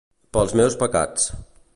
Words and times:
Pels 0.37 0.53
meus 0.61 0.77
pecats. 0.85 1.29